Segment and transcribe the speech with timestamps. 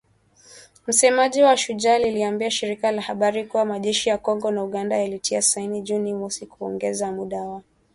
[0.87, 5.81] Msemaji wa Shujaa, aliliambia shirika la habari kuwa majeshi ya Kongo na Uganda yalitia saini
[5.81, 7.77] Juni mosi kuongeza muda wa operesheni zao za kijeshi.